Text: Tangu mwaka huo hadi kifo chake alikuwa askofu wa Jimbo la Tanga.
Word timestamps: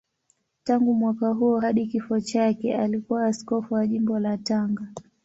Tangu 0.63 0.93
mwaka 0.93 1.27
huo 1.29 1.59
hadi 1.59 1.87
kifo 1.87 2.19
chake 2.21 2.75
alikuwa 2.75 3.25
askofu 3.25 3.73
wa 3.73 3.87
Jimbo 3.87 4.19
la 4.19 4.37
Tanga. 4.37 4.87